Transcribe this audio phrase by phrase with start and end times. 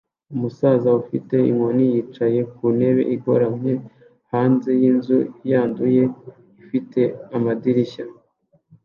[0.35, 3.73] Umusaza ufite inkoni yicaye ku ntebe igoramye
[4.31, 5.17] hanze yinzu
[5.51, 6.03] yanduye
[6.61, 7.01] ifite
[7.37, 8.05] amadirishya